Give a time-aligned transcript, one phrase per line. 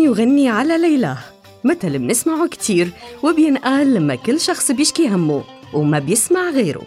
[0.00, 1.16] يغني على ليلى.
[1.64, 2.90] مثل بنسمعه كتير
[3.22, 6.82] وبينقال لما كل شخص بيشكي همه وما بيسمع غيره.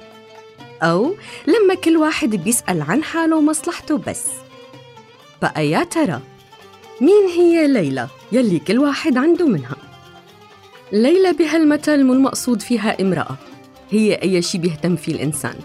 [0.82, 1.16] أو
[1.48, 4.24] لما كل واحد بيسأل عن حاله ومصلحته بس.
[5.42, 6.22] بقى يا ترى
[7.02, 9.76] مين هي ليلى يلي كل واحد عنده منها؟
[10.92, 13.38] ليلى بهالمثل مو المقصود فيها امرأة.
[13.92, 15.56] هي أي شي بيهتم فيه الإنسان.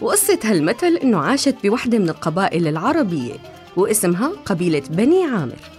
[0.00, 3.34] وقصة هالمثل إنه عاشت بوحدة من القبائل العربية
[3.76, 5.77] واسمها قبيلة بني عامر.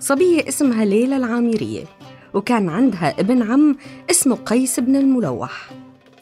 [0.00, 1.84] صبية اسمها ليلى العامرية
[2.34, 3.76] وكان عندها ابن عم
[4.10, 5.70] اسمه قيس بن الملوح.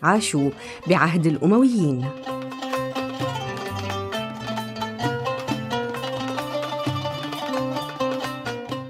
[0.03, 0.51] عاشوا
[0.87, 2.05] بعهد الأمويين.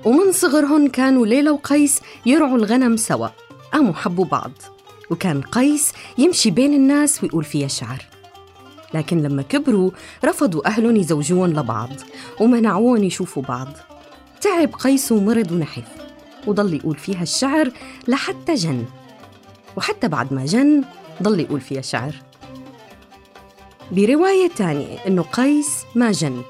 [0.05, 3.29] ومن صغرهن كانوا ليلى وقيس يرعوا الغنم سوا
[3.73, 4.53] قاموا حبوا بعض.
[5.11, 8.03] وكان قيس يمشي بين الناس ويقول فيها شعر.
[8.95, 9.91] لكن لما كبروا
[10.25, 11.91] رفضوا أهلهم يزوجوهم لبعض
[12.41, 13.69] ومنعوهم يشوفوا بعض.
[14.41, 15.89] تعب قيس ومرض ونحف
[16.47, 17.71] وضل يقول فيها الشعر
[18.09, 18.85] لحتى جن.
[19.77, 20.85] وحتى بعد ما جن
[21.23, 22.15] ضل يقول فيها شعر.
[23.93, 26.43] برواية تانية إنه قيس ما جن.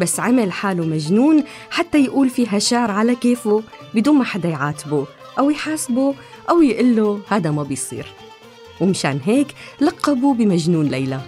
[0.00, 3.62] بس عمل حاله مجنون حتى يقول فيها شعر على كيفه
[3.94, 5.06] بدون ما حدا يعاتبه
[5.38, 6.14] أو يحاسبه
[6.50, 8.06] أو يقول له هذا ما بيصير.
[8.80, 11.20] ومشان هيك لقبوا بمجنون ليلى.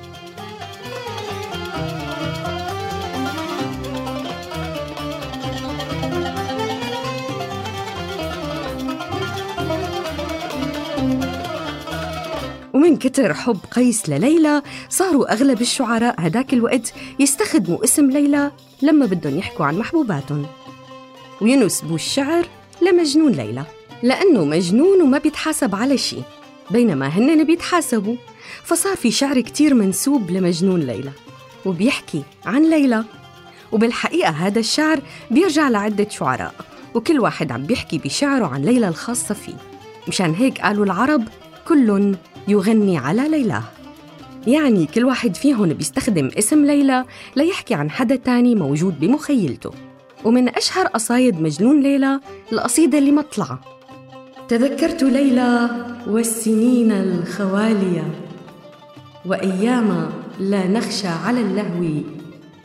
[12.81, 18.51] ومن كتر حب قيس لليلى صاروا أغلب الشعراء هداك الوقت يستخدموا اسم ليلى
[18.83, 20.47] لما بدهم يحكوا عن محبوباتهم.
[21.41, 22.47] وينسبوا الشعر
[22.83, 23.65] لمجنون ليلى
[24.03, 26.23] لأنه مجنون وما بيتحاسب على شيء
[26.71, 28.17] بينما هن بيتحاسبوا.
[28.65, 31.13] فصار في شعر كتير منسوب لمجنون ليلى
[31.67, 33.05] وبيحكي عن ليلى.
[33.73, 36.55] وبالحقيقة هذا الشعر بيرجع لعدة شعراء
[36.95, 39.57] وكل واحد عم بيحكي بشعره عن ليلى الخاصة فيه.
[40.09, 41.29] مشان هيك قالوا العرب
[41.71, 42.15] كل
[42.49, 43.63] يغني على ليلى.
[44.47, 47.05] يعني كل واحد فيهم بيستخدم اسم ليلى
[47.37, 49.71] ليحكي عن حدا تاني موجود بمخيلته.
[50.25, 52.21] ومن أشهر قصايد مجنون ليلى
[52.53, 53.61] القصيدة اللي مطلعة
[54.49, 55.71] تذكرت ليلى
[56.07, 58.05] والسنين الخوالية.
[59.27, 60.11] وأيام
[60.41, 61.85] لا نخشى على اللهو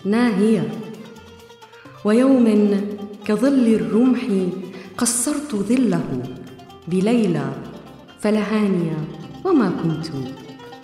[0.05, 0.69] ناهية.
[2.05, 2.81] ويوم
[3.25, 4.21] كظل الرمح
[4.97, 6.23] قصرت ظله
[6.87, 7.74] بليلى.
[8.25, 8.97] فلهانية
[9.45, 10.07] وما كنت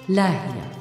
[0.10, 0.81] لاهية.